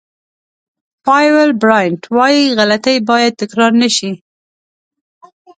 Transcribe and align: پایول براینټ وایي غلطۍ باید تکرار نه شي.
پایول 1.05 1.49
براینټ 1.61 2.01
وایي 2.15 2.43
غلطۍ 2.57 2.97
باید 3.09 3.33
تکرار 3.41 3.71
نه 3.81 3.89
شي. 3.95 4.11